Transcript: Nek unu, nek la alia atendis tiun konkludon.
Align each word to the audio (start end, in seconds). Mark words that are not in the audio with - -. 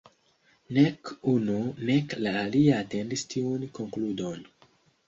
Nek 0.77 1.11
unu, 1.33 1.59
nek 1.91 2.17
la 2.25 2.35
alia 2.43 2.81
atendis 2.87 3.29
tiun 3.37 3.71
konkludon. 3.81 4.47